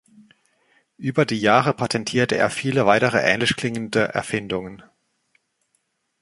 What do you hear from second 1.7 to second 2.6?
patentierte er